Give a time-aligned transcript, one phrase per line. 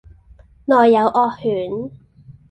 [0.65, 1.91] 內有惡犬